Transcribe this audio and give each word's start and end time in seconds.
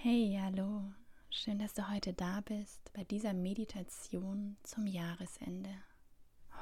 Hey, 0.00 0.38
hallo. 0.40 0.92
Schön, 1.28 1.58
dass 1.58 1.74
du 1.74 1.90
heute 1.90 2.12
da 2.12 2.40
bist 2.42 2.92
bei 2.92 3.02
dieser 3.02 3.32
Meditation 3.32 4.56
zum 4.62 4.86
Jahresende. 4.86 5.70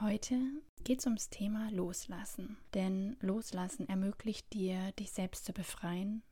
Heute 0.01 0.41
geht 0.85 1.01
es 1.01 1.05
ums 1.05 1.29
Thema 1.29 1.71
Loslassen. 1.71 2.57
Denn 2.73 3.19
Loslassen 3.21 3.91
ermöglicht 3.91 4.51
dir, 4.55 4.91
dich 4.93 5.13
selbst 5.13 5.45
zu 5.45 5.53
befreien, 5.53 6.23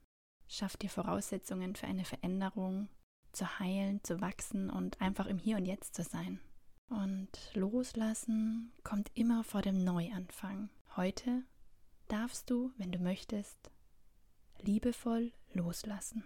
schafft 0.48 0.80
dir 0.80 0.88
Voraussetzungen 0.88 1.77
für 1.77 1.87
eine 1.87 2.06
Veränderung, 2.06 2.88
zu 3.32 3.58
heilen, 3.58 4.02
zu 4.02 4.22
wachsen 4.22 4.71
und 4.71 4.98
einfach 5.02 5.26
im 5.26 5.36
Hier 5.36 5.58
und 5.58 5.66
Jetzt 5.66 5.94
zu 5.94 6.04
sein. 6.04 6.40
Und 6.88 7.28
Loslassen 7.52 8.72
kommt 8.82 9.10
immer 9.12 9.44
vor 9.44 9.60
dem 9.60 9.84
Neuanfang. 9.84 10.71
Heute 10.96 11.42
darfst 12.08 12.48
du, 12.48 12.72
wenn 12.78 12.92
du 12.92 12.98
möchtest, 12.98 13.71
liebevoll 14.62 15.32
loslassen. 15.52 16.24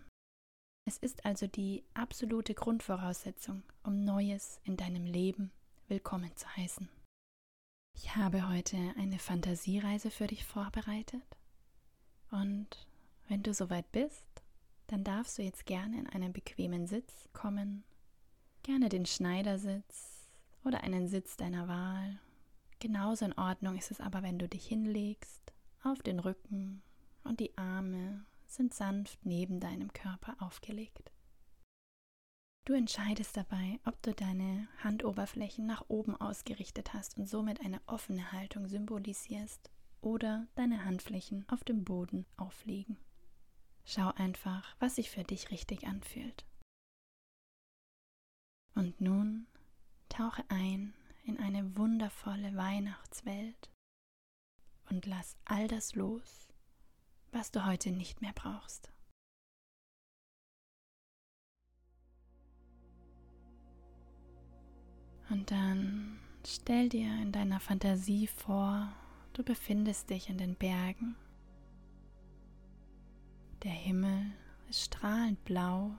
Es 0.89 0.97
ist 0.97 1.27
also 1.27 1.47
die 1.47 1.85
absolute 1.93 2.55
Grundvoraussetzung, 2.55 3.63
um 3.83 4.05
Neues 4.07 4.59
in 4.65 4.79
deinem 4.79 5.05
Leben 5.05 5.53
willkommen 5.87 6.35
zu 6.35 6.49
heißen. 6.57 6.89
Ich 7.95 8.17
habe 8.17 8.49
heute 8.49 8.79
eine 8.97 9.19
Fantasiereise 9.19 10.11
für 10.11 10.29
dich 10.29 10.47
vorbereitet 10.47 11.27
und 12.31 12.89
wenn 13.29 13.43
du 13.43 13.53
soweit 13.53 13.93
bist, 13.93 14.25
dann 14.87 15.05
darfst 15.05 15.37
du 15.37 15.43
jetzt 15.43 15.67
gerne 15.67 15.99
in 15.99 16.07
einen 16.07 16.33
bequemen 16.33 16.87
Sitz 16.87 17.29
kommen, 17.35 17.85
gerne 18.63 18.89
den 18.89 19.05
Schneidersitz 19.05 20.31
oder 20.65 20.85
einen 20.85 21.07
Sitz 21.07 21.37
deiner 21.37 21.69
Wahl. 21.69 22.19
Genauso 22.79 23.27
in 23.27 23.35
Ordnung 23.35 23.77
ist 23.77 23.91
es 23.91 24.01
aber, 24.01 24.23
wenn 24.23 24.39
du 24.39 24.49
dich 24.49 24.67
hinlegst, 24.67 25.53
auf 25.83 25.99
den 26.01 26.19
Rücken 26.19 26.81
und 27.25 27.41
die 27.41 27.59
Arme 27.59 28.25
sind 28.49 28.75
sanft 28.75 29.25
neben 29.25 29.61
deinem 29.61 29.93
Körper 29.93 30.37
aufgelegt. 30.41 31.13
Du 32.65 32.75
entscheidest 32.75 33.37
dabei, 33.37 33.81
ob 33.87 34.03
du 34.03 34.13
deine 34.13 34.69
Handoberflächen 34.83 35.65
nach 35.65 35.85
oben 35.89 36.15
ausgerichtet 36.17 36.93
hast 36.93 37.17
und 37.17 37.27
somit 37.27 37.61
eine 37.61 37.81
offene 37.87 38.33
Haltung 38.33 38.69
symbolisierst 38.69 39.71
oder 40.01 40.47
deine 40.55 40.85
Handflächen 40.85 41.49
auf 41.49 41.65
dem 41.65 41.85
Boden 41.85 42.27
aufliegen. 42.37 42.99
Schau 43.85 44.13
einfach, 44.17 44.77
was 44.81 44.97
sich 44.97 45.11
für 45.11 45.25
dich 45.25 45.51
richtig 45.51 45.87
anfühlt. 45.87 46.45
Und 48.75 49.01
nun 49.01 49.47
tauche 50.11 50.45
ein 50.49 50.95
in 51.25 51.39
eine 51.39 51.77
wundervolle 51.77 52.55
Weihnachtswelt 52.55 53.71
und 54.91 55.07
lass 55.07 55.37
all 55.47 55.69
das 55.69 55.95
los, 55.95 56.48
was 57.33 57.51
du 57.51 57.67
heute 57.67 57.91
nicht 57.91 58.21
mehr 58.21 58.33
brauchst. 58.35 58.93
Und 65.31 65.51
dann 65.51 66.19
stell 66.47 66.89
dir 66.89 67.11
in 67.21 67.33
deiner 67.33 67.61
Fantasie 67.61 68.27
vor, 68.27 68.93
du 69.35 69.43
befindest 69.43 70.09
dich 70.11 70.31
in 70.31 70.39
den 70.39 70.55
Bergen. 70.55 71.17
Der 73.63 73.73
Himmel 73.73 74.33
ist 74.71 74.85
strahlend 74.85 75.45
blau. 75.45 75.91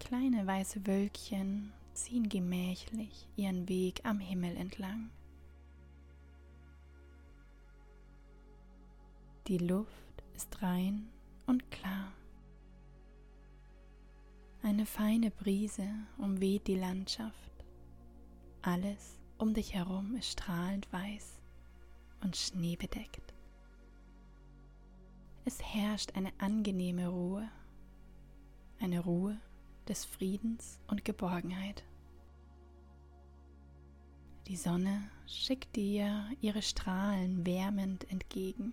Kleine 0.00 0.46
weiße 0.46 0.86
Wölkchen 0.86 1.72
ziehen 1.92 2.28
gemächlich 2.28 3.28
ihren 3.36 3.68
Weg 3.68 4.00
am 4.04 4.18
Himmel 4.18 4.56
entlang. 4.56 5.10
Die 9.46 9.58
Luft 9.58 10.24
ist 10.34 10.62
rein 10.62 11.10
und 11.46 11.70
klar. 11.70 12.10
Eine 14.62 14.86
feine 14.86 15.30
Brise 15.30 15.86
umweht 16.16 16.66
die 16.66 16.76
Landschaft. 16.78 17.52
Alles 18.62 19.18
um 19.36 19.52
dich 19.52 19.74
herum 19.74 20.16
ist 20.16 20.32
strahlend 20.32 20.90
weiß 20.90 21.42
und 22.22 22.36
schneebedeckt. 22.36 23.34
Es 25.44 25.60
herrscht 25.60 26.12
eine 26.14 26.32
angenehme 26.38 27.08
Ruhe, 27.08 27.46
eine 28.80 29.00
Ruhe 29.00 29.38
des 29.86 30.06
Friedens 30.06 30.80
und 30.86 31.04
Geborgenheit. 31.04 31.84
Die 34.46 34.56
Sonne 34.56 35.02
schickt 35.26 35.76
dir 35.76 36.30
ihre 36.40 36.62
Strahlen 36.62 37.44
wärmend 37.44 38.10
entgegen. 38.10 38.72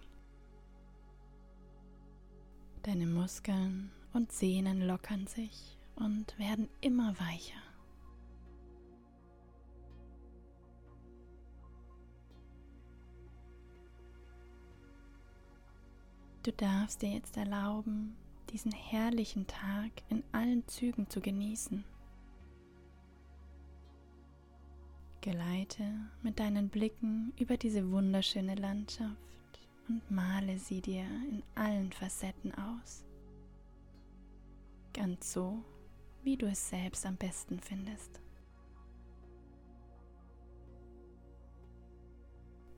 Deine 2.84 3.06
Muskeln 3.06 3.92
und 4.12 4.32
Sehnen 4.32 4.82
lockern 4.82 5.28
sich 5.28 5.78
und 5.96 6.38
werden 6.40 6.68
immer 6.82 7.14
weicher. 7.20 7.62
Du 16.42 16.52
darfst 16.52 17.04
dir 17.04 17.12
jetzt 17.12 17.38
erlauben, 17.38 18.16
diesen 18.50 18.72
herrlichen 18.72 19.46
Tag 19.46 19.92
in 20.10 20.24
allen 20.32 20.68
Zügen 20.68 21.08
zu 21.08 21.22
genießen. 21.22 21.84
Geleite 25.22 25.84
mit 26.24 26.40
deinen 26.40 26.70
Blicken 26.70 27.32
über 27.38 27.58
diese 27.58 27.92
wunderschöne 27.92 28.56
Landschaft 28.56 29.22
und 29.92 30.10
male 30.10 30.58
sie 30.58 30.80
dir 30.80 31.04
in 31.04 31.44
allen 31.56 31.92
Facetten 31.92 32.54
aus. 32.56 33.04
Ganz 34.94 35.34
so, 35.34 35.64
wie 36.24 36.38
du 36.38 36.46
es 36.48 36.70
selbst 36.70 37.06
am 37.06 37.18
besten 37.18 37.60
findest. 37.60 38.22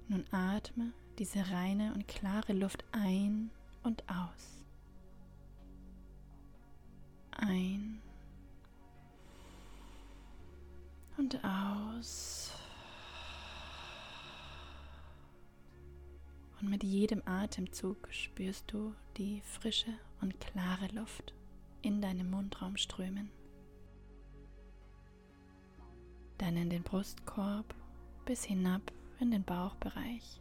Nun 0.08 0.26
atme 0.32 0.92
diese 1.20 1.52
reine 1.52 1.94
und 1.94 2.08
klare 2.08 2.54
Luft 2.54 2.84
ein 2.92 3.52
und 3.84 4.04
aus. 4.10 4.66
Ein 7.32 8.02
und 11.18 11.40
aus. 11.44 12.33
Und 16.64 16.70
mit 16.70 16.82
jedem 16.82 17.22
Atemzug 17.26 18.08
spürst 18.10 18.72
du 18.72 18.96
die 19.18 19.42
frische 19.42 19.94
und 20.22 20.40
klare 20.40 20.88
Luft 20.96 21.34
in 21.82 22.02
deinem 22.02 22.32
Mundraum 22.32 22.78
strömen. 22.78 23.30
Dann 26.38 26.56
in 26.56 26.70
den 26.70 26.84
Brustkorb 26.84 27.76
bis 28.24 28.46
hinab 28.46 28.94
in 29.20 29.32
den 29.32 29.44
Bauchbereich. 29.44 30.40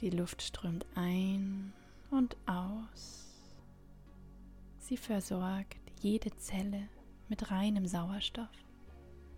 Die 0.00 0.10
Luft 0.10 0.42
strömt 0.42 0.84
ein 0.96 1.72
und 2.10 2.36
aus. 2.46 3.28
Sie 4.80 4.96
versorgt 4.96 5.78
jede 6.00 6.36
Zelle 6.38 6.88
mit 7.28 7.52
reinem 7.52 7.86
Sauerstoff, 7.86 8.50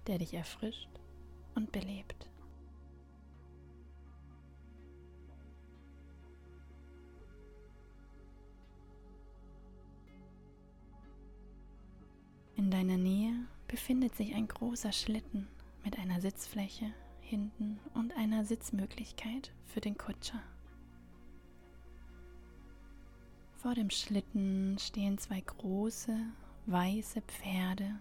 der 0.06 0.16
dich 0.16 0.32
erfrischt 0.32 0.88
und 1.54 1.70
belebt. 1.70 2.30
In 12.56 12.70
deiner 12.70 12.96
Nähe 12.96 13.34
befindet 13.68 14.16
sich 14.16 14.34
ein 14.34 14.48
großer 14.48 14.90
Schlitten 14.90 15.46
mit 15.84 15.98
einer 15.98 16.22
Sitzfläche 16.22 16.86
hinten 17.20 17.78
und 17.92 18.16
einer 18.16 18.46
Sitzmöglichkeit 18.46 19.52
für 19.66 19.80
den 19.80 19.98
Kutscher. 19.98 20.42
Vor 23.56 23.74
dem 23.74 23.90
Schlitten 23.90 24.78
stehen 24.78 25.18
zwei 25.18 25.42
große 25.42 26.18
weiße 26.64 27.20
Pferde 27.22 28.00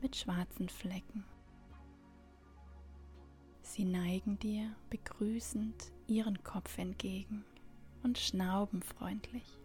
mit 0.00 0.16
schwarzen 0.16 0.70
Flecken. 0.70 1.24
Sie 3.60 3.84
neigen 3.84 4.38
dir 4.38 4.74
begrüßend 4.88 5.92
ihren 6.06 6.42
Kopf 6.42 6.78
entgegen 6.78 7.44
und 8.02 8.18
schnauben 8.18 8.82
freundlich. 8.82 9.58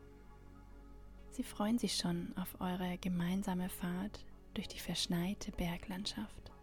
Sie 1.36 1.44
freuen 1.44 1.78
sich 1.78 1.98
schon 1.98 2.32
auf 2.38 2.62
eure 2.62 2.98
gemeinsame 2.98 3.68
Fahrt 3.68 4.24
durch 4.54 4.70
die 4.70 4.80
verschneite 4.80 5.52
Berglandschaft. 5.52 6.54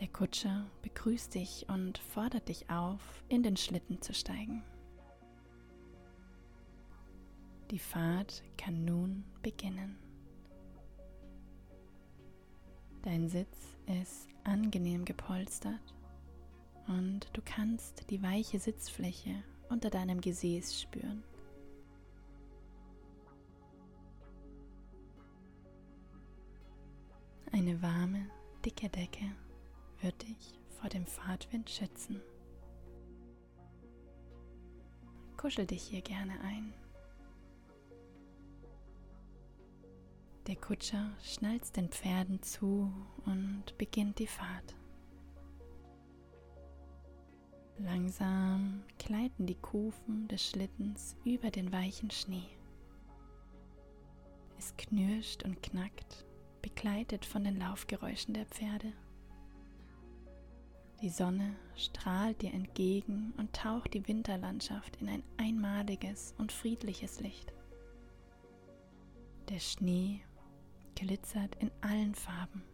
Der 0.00 0.08
Kutscher 0.08 0.64
begrüßt 0.80 1.34
dich 1.34 1.66
und 1.68 1.98
fordert 1.98 2.48
dich 2.48 2.70
auf, 2.70 3.22
in 3.28 3.42
den 3.42 3.58
Schlitten 3.58 4.00
zu 4.00 4.14
steigen. 4.14 4.64
Die 7.70 7.78
Fahrt 7.78 8.42
kann 8.56 8.86
nun 8.86 9.22
beginnen. 9.42 9.98
Dein 13.02 13.28
Sitz 13.28 13.76
ist 14.00 14.26
angenehm 14.42 15.04
gepolstert 15.04 15.94
und 16.86 17.28
du 17.34 17.42
kannst 17.44 18.08
die 18.08 18.22
weiche 18.22 18.58
Sitzfläche 18.58 19.42
unter 19.68 19.90
deinem 19.90 20.22
Gesäß 20.22 20.80
spüren. 20.80 21.22
Warme, 27.80 28.30
dicke 28.66 28.90
Decke 28.90 29.24
wird 30.02 30.20
dich 30.22 30.60
vor 30.78 30.90
dem 30.90 31.06
Fahrtwind 31.06 31.70
schützen. 31.70 32.20
Kuschel 35.38 35.64
dich 35.66 35.82
hier 35.84 36.02
gerne 36.02 36.38
ein. 36.42 36.74
Der 40.46 40.56
Kutscher 40.56 41.10
schnalzt 41.22 41.78
den 41.78 41.88
Pferden 41.88 42.42
zu 42.42 42.92
und 43.24 43.64
beginnt 43.78 44.18
die 44.18 44.26
Fahrt. 44.26 44.74
Langsam 47.78 48.82
gleiten 48.98 49.46
die 49.46 49.54
Kufen 49.54 50.28
des 50.28 50.46
Schlittens 50.46 51.16
über 51.24 51.50
den 51.50 51.72
weichen 51.72 52.10
Schnee. 52.10 52.50
Es 54.58 54.76
knirscht 54.76 55.42
und 55.42 55.62
knackt, 55.62 56.25
begleitet 56.66 57.24
von 57.24 57.44
den 57.44 57.60
Laufgeräuschen 57.60 58.34
der 58.34 58.44
Pferde. 58.44 58.92
Die 61.00 61.10
Sonne 61.10 61.54
strahlt 61.76 62.42
dir 62.42 62.52
entgegen 62.52 63.32
und 63.36 63.52
taucht 63.52 63.94
die 63.94 64.08
Winterlandschaft 64.08 64.96
in 64.96 65.08
ein 65.08 65.22
einmaliges 65.36 66.34
und 66.38 66.50
friedliches 66.50 67.20
Licht. 67.20 67.52
Der 69.48 69.60
Schnee 69.60 70.22
glitzert 70.96 71.54
in 71.60 71.70
allen 71.82 72.16
Farben. 72.16 72.64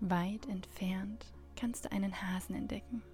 Weit 0.00 0.48
entfernt 0.48 1.24
kannst 1.54 1.84
du 1.84 1.92
einen 1.92 2.20
Hasen 2.20 2.56
entdecken, 2.56 3.04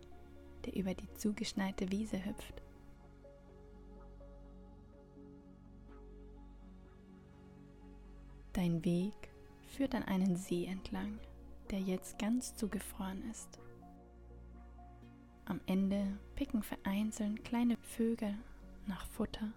der 0.64 0.76
über 0.76 0.94
die 0.94 1.12
zugeschneite 1.12 1.92
Wiese 1.92 2.24
hüpft. 2.24 2.63
Dein 8.54 8.84
Weg 8.84 9.14
führt 9.66 9.96
an 9.96 10.04
einen 10.04 10.36
See 10.36 10.64
entlang, 10.64 11.18
der 11.70 11.80
jetzt 11.80 12.20
ganz 12.20 12.54
zugefroren 12.54 13.28
ist. 13.28 13.58
Am 15.44 15.60
Ende 15.66 16.16
picken 16.36 16.62
vereinzelt 16.62 17.44
kleine 17.44 17.76
Vögel 17.76 18.32
nach 18.86 19.06
Futter. 19.06 19.52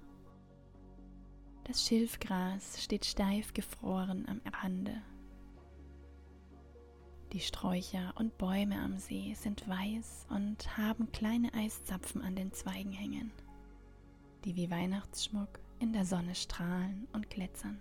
Das 1.66 1.86
Schilfgras 1.86 2.84
steht 2.84 3.06
steif 3.06 3.54
gefroren 3.54 4.26
am 4.28 4.42
Rande. 4.64 5.00
Die 7.34 7.42
Sträucher 7.42 8.16
und 8.16 8.38
Bäume 8.40 8.80
am 8.80 8.98
See 8.98 9.36
sind 9.36 9.68
weiß 9.68 10.26
und 10.32 10.76
haben 10.76 11.12
kleine 11.12 11.54
Eiszapfen 11.54 12.24
an 12.24 12.36
den 12.36 12.52
Zweigen 12.52 12.94
hängen, 12.94 13.32
die 14.44 14.56
wie 14.56 14.72
Weihnachtsschmuck 14.72 15.60
in 15.80 15.94
der 15.94 16.06
Sonne 16.06 16.34
strahlen 16.34 17.08
und 17.14 17.30
glitzern. 17.30 17.80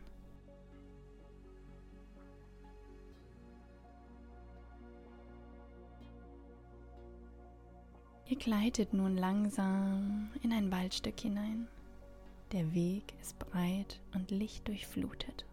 Ihr 8.28 8.36
gleitet 8.36 8.92
nun 8.92 9.16
langsam 9.16 10.30
in 10.42 10.52
ein 10.52 10.72
Waldstück 10.72 11.20
hinein. 11.20 11.68
Der 12.50 12.74
Weg 12.74 13.14
ist 13.20 13.38
breit 13.38 14.00
und 14.14 14.32
lichtdurchflutet. 14.32 15.44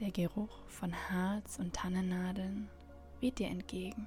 Der 0.00 0.10
Geruch 0.10 0.66
von 0.68 0.94
Harz 1.10 1.58
und 1.58 1.74
Tannennadeln 1.74 2.70
weht 3.20 3.38
dir 3.38 3.48
entgegen. 3.48 4.06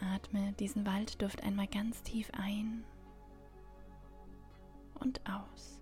Atme 0.00 0.52
diesen 0.58 0.86
Waldduft 0.86 1.42
einmal 1.42 1.66
ganz 1.66 2.02
tief 2.02 2.30
ein 2.32 2.84
und 4.94 5.20
aus. 5.28 5.78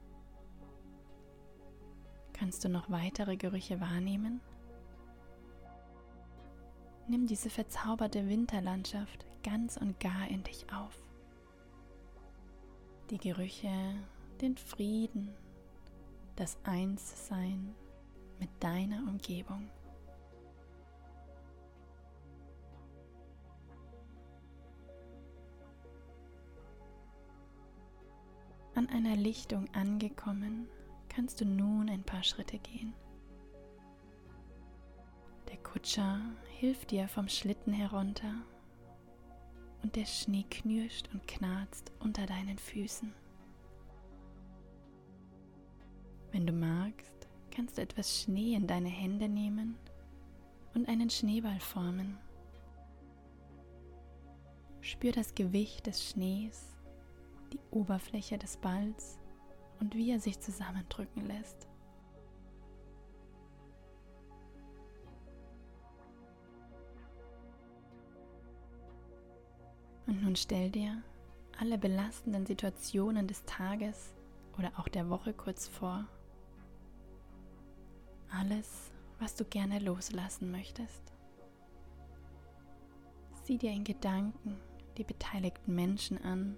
Kannst 2.32 2.64
du 2.64 2.68
noch 2.68 2.90
weitere 2.90 3.36
Gerüche 3.36 3.80
wahrnehmen? 3.80 4.40
Nimm 7.08 7.26
diese 7.28 7.50
verzauberte 7.50 8.28
Winterlandschaft 8.28 9.26
ganz 9.44 9.76
und 9.76 10.00
gar 10.00 10.26
in 10.28 10.42
dich 10.42 10.66
auf. 10.72 11.00
Die 13.10 13.18
Gerüche, 13.18 13.70
den 14.40 14.56
Frieden, 14.56 15.32
das 16.34 16.58
Einssein 16.64 17.76
mit 18.40 18.50
deiner 18.58 18.98
Umgebung. 19.08 19.70
An 28.74 28.88
einer 28.88 29.14
Lichtung 29.14 29.72
angekommen, 29.72 30.68
kannst 31.08 31.40
du 31.40 31.44
nun 31.44 31.88
ein 31.88 32.02
paar 32.02 32.24
Schritte 32.24 32.58
gehen. 32.58 32.92
Der 35.86 36.02
Kutscher 36.02 36.20
hilft 36.58 36.90
dir 36.90 37.06
vom 37.06 37.28
Schlitten 37.28 37.72
herunter 37.72 38.34
und 39.84 39.94
der 39.94 40.04
Schnee 40.04 40.44
knirscht 40.50 41.08
und 41.12 41.28
knarzt 41.28 41.92
unter 42.00 42.26
deinen 42.26 42.58
Füßen. 42.58 43.12
Wenn 46.32 46.44
du 46.44 46.52
magst, 46.52 47.28
kannst 47.52 47.78
du 47.78 47.82
etwas 47.82 48.20
Schnee 48.20 48.54
in 48.54 48.66
deine 48.66 48.88
Hände 48.88 49.28
nehmen 49.28 49.76
und 50.74 50.88
einen 50.88 51.08
Schneeball 51.08 51.60
formen. 51.60 52.18
Spür 54.80 55.12
das 55.12 55.36
Gewicht 55.36 55.86
des 55.86 56.10
Schnees, 56.10 56.74
die 57.52 57.60
Oberfläche 57.70 58.38
des 58.38 58.56
Balls 58.56 59.20
und 59.78 59.94
wie 59.94 60.10
er 60.10 60.18
sich 60.18 60.40
zusammendrücken 60.40 61.26
lässt. 61.26 61.68
Und 70.06 70.22
nun 70.22 70.36
stell 70.36 70.70
dir 70.70 71.02
alle 71.58 71.78
belastenden 71.78 72.46
Situationen 72.46 73.26
des 73.26 73.44
Tages 73.44 74.14
oder 74.58 74.72
auch 74.78 74.88
der 74.88 75.08
Woche 75.10 75.32
kurz 75.32 75.66
vor. 75.66 76.06
Alles, 78.30 78.90
was 79.18 79.34
du 79.34 79.44
gerne 79.44 79.78
loslassen 79.78 80.50
möchtest. 80.50 81.12
Sieh 83.44 83.58
dir 83.58 83.70
in 83.70 83.84
Gedanken 83.84 84.56
die 84.96 85.04
beteiligten 85.04 85.74
Menschen 85.74 86.22
an, 86.22 86.56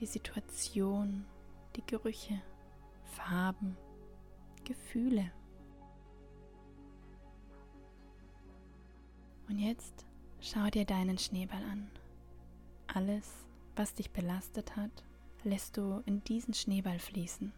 die 0.00 0.06
Situation, 0.06 1.24
die 1.76 1.86
Gerüche, 1.86 2.40
Farben, 3.04 3.76
Gefühle. 4.64 5.30
Und 9.48 9.58
jetzt 9.58 10.04
schau 10.40 10.68
dir 10.70 10.84
deinen 10.84 11.18
Schneeball 11.18 11.62
an. 11.64 11.90
Alles, 12.94 13.30
was 13.74 13.94
dich 13.94 14.10
belastet 14.10 14.76
hat, 14.76 14.90
lässt 15.44 15.78
du 15.78 16.02
in 16.04 16.22
diesen 16.24 16.52
Schneeball 16.52 16.98
fließen. 16.98 17.52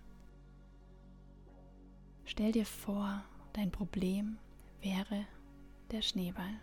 Stell 2.24 2.52
dir 2.52 2.66
vor, 2.66 3.24
dein 3.52 3.72
Problem 3.72 4.38
wäre 4.80 5.26
der 5.90 6.02
Schneeball. 6.02 6.54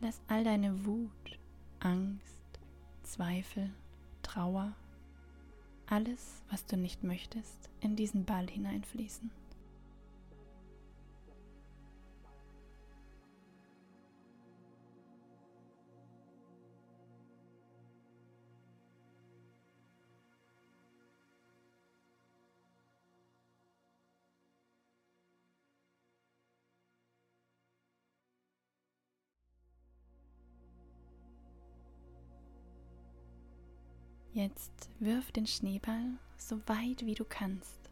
Lass 0.00 0.20
all 0.28 0.44
deine 0.44 0.86
Wut, 0.86 1.38
Angst, 1.80 2.60
Zweifel, 3.02 3.70
Trauer, 4.22 4.74
alles, 5.86 6.42
was 6.50 6.64
du 6.66 6.76
nicht 6.76 7.02
möchtest, 7.02 7.68
in 7.80 7.96
diesen 7.96 8.24
Ball 8.24 8.48
hineinfließen. 8.48 9.30
Jetzt 34.38 34.88
wirf 35.00 35.32
den 35.32 35.48
Schneeball 35.48 36.12
so 36.36 36.60
weit 36.68 37.04
wie 37.04 37.16
du 37.16 37.24
kannst. 37.24 37.90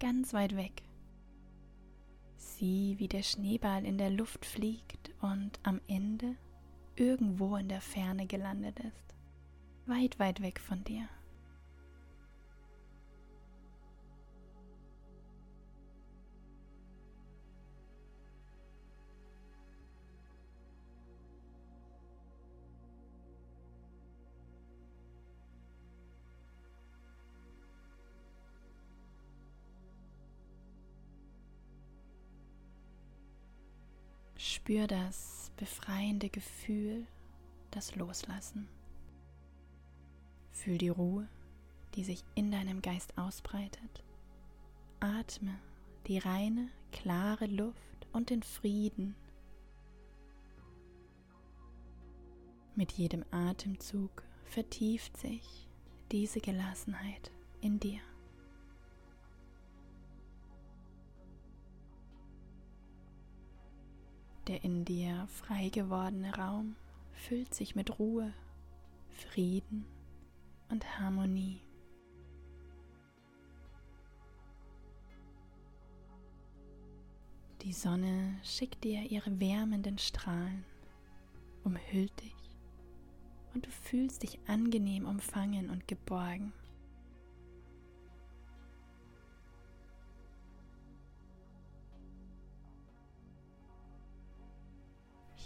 Ganz 0.00 0.32
weit 0.32 0.56
weg. 0.56 0.80
Sieh, 2.38 2.98
wie 2.98 3.08
der 3.08 3.22
Schneeball 3.22 3.84
in 3.84 3.98
der 3.98 4.08
Luft 4.08 4.46
fliegt 4.46 5.10
und 5.20 5.60
am 5.62 5.82
Ende 5.88 6.36
irgendwo 6.96 7.56
in 7.56 7.68
der 7.68 7.82
Ferne 7.82 8.26
gelandet 8.26 8.80
ist. 8.80 9.14
Weit, 9.84 10.18
weit 10.18 10.40
weg 10.40 10.58
von 10.58 10.82
dir. 10.84 11.06
Spür 34.58 34.88
das 34.88 35.52
befreiende 35.56 36.28
Gefühl, 36.28 37.06
das 37.70 37.94
Loslassen. 37.94 38.68
Fühl 40.50 40.78
die 40.78 40.88
Ruhe, 40.88 41.28
die 41.94 42.02
sich 42.02 42.24
in 42.34 42.50
deinem 42.50 42.82
Geist 42.82 43.16
ausbreitet. 43.16 44.02
Atme 44.98 45.54
die 46.08 46.18
reine, 46.18 46.70
klare 46.90 47.46
Luft 47.46 48.08
und 48.12 48.30
den 48.30 48.42
Frieden. 48.42 49.14
Mit 52.74 52.90
jedem 52.92 53.24
Atemzug 53.30 54.24
vertieft 54.44 55.16
sich 55.18 55.68
diese 56.10 56.40
Gelassenheit 56.40 57.30
in 57.60 57.78
dir. 57.78 58.00
Der 64.48 64.64
in 64.64 64.86
dir 64.86 65.28
frei 65.28 65.68
gewordene 65.68 66.34
Raum 66.34 66.74
füllt 67.12 67.52
sich 67.52 67.74
mit 67.74 67.98
Ruhe, 67.98 68.32
Frieden 69.10 69.84
und 70.70 70.98
Harmonie. 70.98 71.60
Die 77.60 77.74
Sonne 77.74 78.38
schickt 78.42 78.84
dir 78.84 79.02
ihre 79.02 79.38
wärmenden 79.38 79.98
Strahlen, 79.98 80.64
umhüllt 81.64 82.18
dich 82.22 82.34
und 83.52 83.66
du 83.66 83.70
fühlst 83.70 84.22
dich 84.22 84.38
angenehm 84.46 85.04
umfangen 85.04 85.68
und 85.68 85.86
geborgen. 85.86 86.54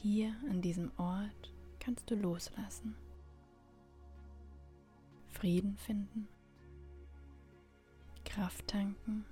Hier 0.05 0.35
an 0.51 0.61
diesem 0.61 0.91
Ort 0.97 1.53
kannst 1.79 2.11
du 2.11 2.17
loslassen, 2.17 2.97
Frieden 5.29 5.77
finden, 5.77 6.27
Kraft 8.25 8.67
tanken 8.67 9.25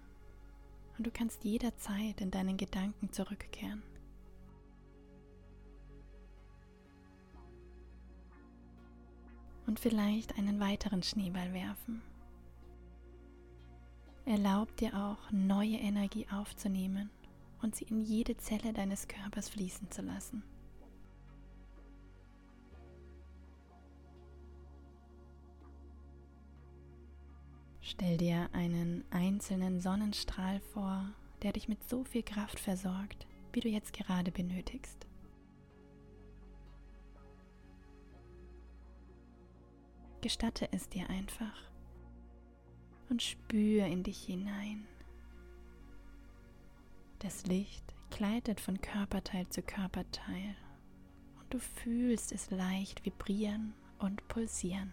und 0.96 1.08
du 1.08 1.10
kannst 1.10 1.42
jederzeit 1.42 2.20
in 2.20 2.30
deinen 2.30 2.56
Gedanken 2.56 3.12
zurückkehren. 3.12 3.82
Und 9.66 9.80
vielleicht 9.80 10.38
einen 10.38 10.60
weiteren 10.60 11.02
Schneeball 11.02 11.52
werfen. 11.52 12.00
Erlaub 14.24 14.76
dir 14.76 14.94
auch, 14.94 15.32
neue 15.32 15.78
Energie 15.78 16.28
aufzunehmen 16.30 17.10
und 17.60 17.74
sie 17.74 17.86
in 17.86 18.00
jede 18.02 18.36
Zelle 18.36 18.72
deines 18.72 19.08
Körpers 19.08 19.48
fließen 19.48 19.90
zu 19.90 20.02
lassen. 20.02 20.44
Stell 28.00 28.16
dir 28.16 28.48
einen 28.54 29.04
einzelnen 29.10 29.78
Sonnenstrahl 29.78 30.58
vor, 30.72 31.12
der 31.42 31.52
dich 31.52 31.68
mit 31.68 31.86
so 31.86 32.02
viel 32.02 32.22
Kraft 32.22 32.58
versorgt, 32.58 33.26
wie 33.52 33.60
du 33.60 33.68
jetzt 33.68 33.92
gerade 33.92 34.32
benötigst. 34.32 35.06
Gestatte 40.22 40.66
es 40.72 40.88
dir 40.88 41.10
einfach 41.10 41.62
und 43.10 43.20
spür 43.20 43.84
in 43.84 44.02
dich 44.02 44.24
hinein. 44.24 44.88
Das 47.18 47.44
Licht 47.44 47.84
gleitet 48.08 48.62
von 48.62 48.80
Körperteil 48.80 49.46
zu 49.50 49.60
Körperteil 49.60 50.56
und 51.38 51.52
du 51.52 51.58
fühlst 51.58 52.32
es 52.32 52.50
leicht 52.50 53.04
vibrieren 53.04 53.74
und 53.98 54.26
pulsieren. 54.28 54.90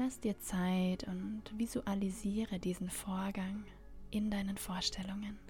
Lass 0.00 0.20
dir 0.20 0.38
Zeit 0.38 1.08
und 1.08 1.42
visualisiere 1.56 2.60
diesen 2.60 2.88
Vorgang 2.88 3.64
in 4.12 4.30
deinen 4.30 4.56
Vorstellungen. 4.56 5.40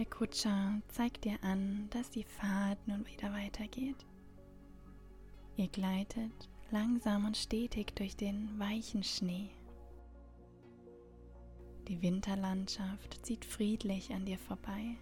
Der 0.00 0.08
Kutscher 0.08 0.80
zeigt 0.88 1.26
dir 1.26 1.36
an, 1.42 1.86
dass 1.90 2.08
die 2.08 2.24
Fahrt 2.24 2.78
nun 2.88 3.06
wieder 3.06 3.34
weitergeht. 3.34 4.06
Ihr 5.56 5.68
gleitet 5.68 6.32
langsam 6.70 7.26
und 7.26 7.36
stetig 7.36 7.94
durch 7.96 8.16
den 8.16 8.58
weichen 8.58 9.02
Schnee. 9.02 9.50
Die 11.86 12.00
Winterlandschaft 12.00 13.26
zieht 13.26 13.44
friedlich 13.44 14.10
an 14.14 14.24
dir 14.24 14.38
vorbei. 14.38 14.96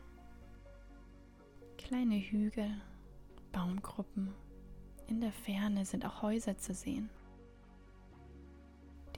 Kleine 1.77 2.17
Hügel, 2.17 2.83
Baumgruppen, 3.53 4.35
in 5.07 5.21
der 5.21 5.31
Ferne 5.31 5.85
sind 5.85 6.05
auch 6.05 6.23
Häuser 6.23 6.59
zu 6.59 6.75
sehen. 6.75 7.09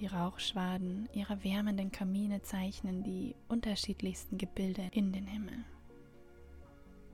Die 0.00 0.06
Rauchschwaden 0.06 1.10
ihrer 1.12 1.44
wärmenden 1.44 1.92
Kamine 1.92 2.40
zeichnen 2.40 3.02
die 3.02 3.34
unterschiedlichsten 3.48 4.38
Gebilde 4.38 4.88
in 4.92 5.12
den 5.12 5.26
Himmel. 5.26 5.62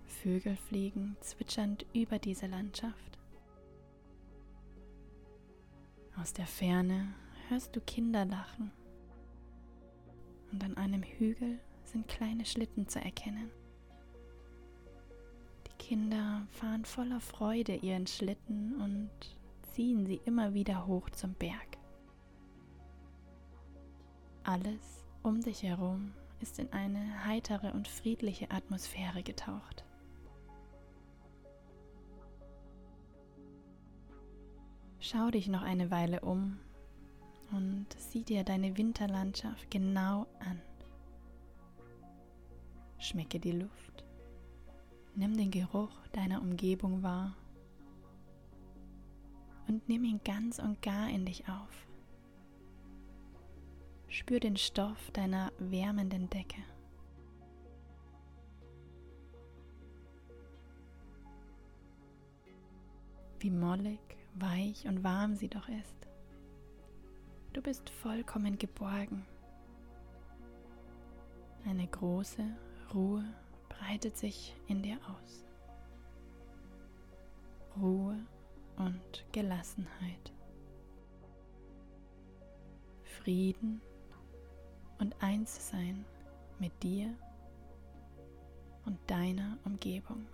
Vögel 0.04 0.54
fliegen 0.54 1.16
zwitschernd 1.20 1.84
über 1.92 2.20
diese 2.20 2.46
Landschaft. 2.46 3.18
Aus 6.16 6.32
der 6.32 6.46
Ferne 6.46 7.12
hörst 7.48 7.74
du 7.74 7.80
Kinder 7.80 8.24
lachen 8.24 8.70
und 10.52 10.62
an 10.62 10.76
einem 10.76 11.02
Hügel 11.02 11.58
sind 11.82 12.06
kleine 12.06 12.46
Schlitten 12.46 12.86
zu 12.86 13.00
erkennen. 13.00 13.50
Die 15.66 15.84
Kinder 15.84 16.46
fahren 16.52 16.84
voller 16.84 17.20
Freude 17.20 17.74
ihren 17.74 18.06
Schlitten 18.06 18.80
und 18.80 19.10
ziehen 19.72 20.06
sie 20.06 20.20
immer 20.24 20.54
wieder 20.54 20.86
hoch 20.86 21.10
zum 21.10 21.34
Berg. 21.34 21.75
Alles 24.48 25.04
um 25.24 25.40
dich 25.40 25.64
herum 25.64 26.12
ist 26.40 26.60
in 26.60 26.72
eine 26.72 27.24
heitere 27.24 27.72
und 27.72 27.88
friedliche 27.88 28.48
Atmosphäre 28.52 29.24
getaucht. 29.24 29.84
Schau 35.00 35.32
dich 35.32 35.48
noch 35.48 35.62
eine 35.62 35.90
Weile 35.90 36.20
um 36.20 36.60
und 37.50 37.86
sieh 37.98 38.22
dir 38.22 38.44
deine 38.44 38.76
Winterlandschaft 38.78 39.68
genau 39.68 40.28
an. 40.38 40.62
Schmecke 43.00 43.40
die 43.40 43.50
Luft, 43.50 44.04
nimm 45.16 45.36
den 45.36 45.50
Geruch 45.50 46.06
deiner 46.12 46.40
Umgebung 46.40 47.02
wahr 47.02 47.34
und 49.66 49.88
nimm 49.88 50.04
ihn 50.04 50.20
ganz 50.24 50.60
und 50.60 50.80
gar 50.82 51.10
in 51.10 51.26
dich 51.26 51.48
auf. 51.48 51.86
Spür 54.16 54.40
den 54.40 54.56
Stoff 54.56 55.10
deiner 55.10 55.52
wärmenden 55.58 56.30
Decke. 56.30 56.62
Wie 63.40 63.50
mollig, 63.50 64.00
weich 64.36 64.88
und 64.88 65.04
warm 65.04 65.34
sie 65.34 65.48
doch 65.48 65.68
ist. 65.68 66.08
Du 67.52 67.60
bist 67.60 67.90
vollkommen 67.90 68.56
geborgen. 68.56 69.26
Eine 71.66 71.86
große 71.86 72.42
Ruhe 72.94 73.22
breitet 73.68 74.16
sich 74.16 74.56
in 74.66 74.82
dir 74.82 74.96
aus. 74.96 75.44
Ruhe 77.78 78.16
und 78.78 79.26
Gelassenheit. 79.32 80.32
Frieden 83.02 83.82
und 84.98 85.14
eins 85.22 85.70
sein 85.70 86.04
mit 86.58 86.82
dir 86.82 87.14
und 88.84 88.98
deiner 89.06 89.58
Umgebung. 89.64 90.26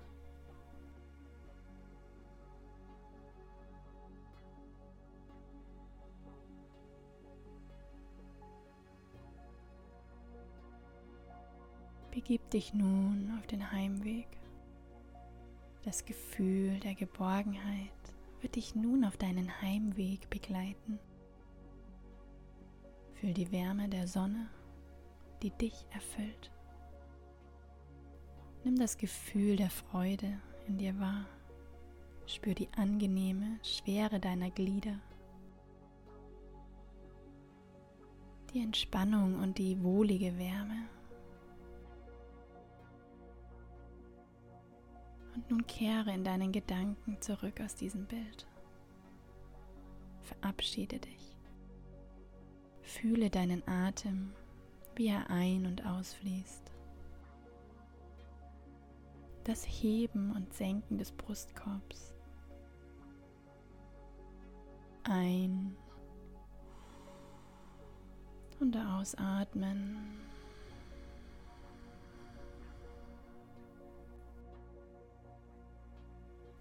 Begib 12.11 12.51
dich 12.51 12.75
nun 12.75 13.35
auf 13.39 13.47
den 13.47 13.73
Heimweg 13.73 14.29
Das 15.83 16.05
Gefühl 16.05 16.79
der 16.81 16.95
Geborgenheit 16.95 17.91
wird 18.43 18.57
dich 18.57 18.75
nun 18.75 19.05
auf 19.05 19.17
deinen 19.17 19.63
Heimweg 19.63 20.29
begleiten. 20.29 20.99
Fühl 23.23 23.35
die 23.35 23.53
Wärme 23.53 23.89
der 23.89 24.09
Sonne, 24.09 24.49
die 25.45 25.51
dich 25.51 25.87
erfüllt. 25.93 26.51
Nimm 28.65 28.77
das 28.77 28.99
Gefühl 28.99 29.55
der 29.55 29.71
Freude 29.71 30.41
in 30.67 30.79
dir 30.79 30.99
wahr. 30.99 31.27
Spür 32.27 32.53
die 32.53 32.69
angenehme 32.77 33.61
Schwere 33.63 34.19
deiner 34.19 34.51
Glieder. 34.51 34.99
Die 38.53 38.61
Entspannung 38.61 39.39
und 39.39 39.57
die 39.57 39.81
wohlige 39.85 40.37
Wärme. 40.37 40.89
Und 45.37 45.49
nun 45.49 45.65
kehre 45.69 46.13
in 46.13 46.25
deinen 46.25 46.51
Gedanken 46.51 47.21
zurück 47.21 47.61
aus 47.61 47.77
diesem 47.77 48.05
Bild. 48.05 48.49
Verabschiede 50.23 50.99
dich. 50.99 51.32
Fühle 52.93 53.31
deinen 53.31 53.67
Atem, 53.67 54.33
wie 54.97 55.09
er 55.09 55.31
ein- 55.31 55.65
und 55.67 55.85
ausfließt. 55.85 56.71
Das 59.45 59.65
Heben 59.65 60.31
und 60.37 60.53
Senken 60.53 60.99
des 60.99 61.11
Brustkorbs. 61.11 62.13
Ein- 65.05 65.75
und 68.61 68.77
ausatmen. 68.77 70.21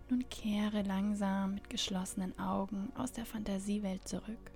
Nun 0.10 0.28
kehre 0.30 0.82
langsam 0.84 1.56
mit 1.56 1.70
geschlossenen 1.70 2.40
Augen 2.40 2.92
aus 2.96 3.12
der 3.12 3.26
Fantasiewelt 3.26 4.08
zurück. 4.08 4.51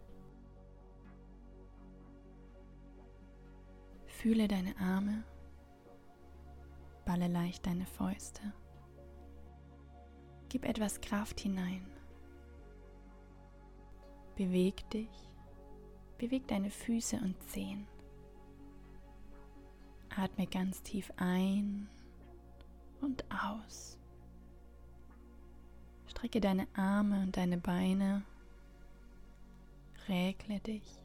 Fühle 4.26 4.48
deine 4.48 4.76
Arme, 4.80 5.24
balle 7.06 7.28
leicht 7.28 7.68
deine 7.68 7.86
Fäuste. 7.86 8.42
Gib 10.50 10.66
etwas 10.66 11.00
Kraft 11.00 11.40
hinein. 11.40 11.86
Beweg 14.36 14.90
dich, 14.90 15.30
beweg 16.18 16.48
deine 16.48 16.72
Füße 16.72 17.18
und 17.18 17.40
Zehen. 17.52 17.86
Atme 20.10 20.48
ganz 20.48 20.82
tief 20.82 21.14
ein 21.18 21.88
und 23.02 23.24
aus. 23.30 24.00
Strecke 26.08 26.42
deine 26.42 26.68
Arme 26.74 27.22
und 27.22 27.38
deine 27.38 27.60
Beine. 27.60 28.24
Räkle 30.10 30.62
dich. 30.62 31.00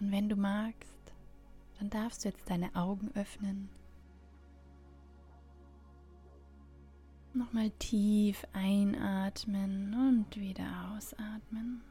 Und 0.00 0.10
wenn 0.10 0.28
du 0.28 0.34
magst, 0.34 0.93
dann 1.84 2.02
darfst 2.02 2.24
du 2.24 2.28
jetzt 2.28 2.48
deine 2.48 2.74
Augen 2.74 3.10
öffnen. 3.14 3.68
Nochmal 7.34 7.70
tief 7.78 8.46
einatmen 8.52 9.92
und 9.92 10.36
wieder 10.36 10.92
ausatmen. 10.94 11.82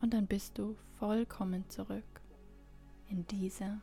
Und 0.00 0.12
dann 0.12 0.26
bist 0.26 0.58
du 0.58 0.76
vollkommen 0.98 1.68
zurück 1.70 2.20
in 3.08 3.26
dieser 3.28 3.80